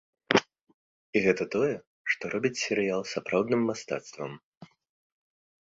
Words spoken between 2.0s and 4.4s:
што робіць серыял сапраўдным мастацтвам.